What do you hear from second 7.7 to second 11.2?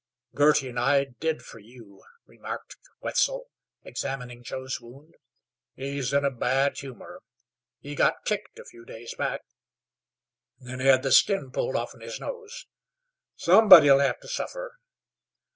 He got kicked a few days back, and then hed the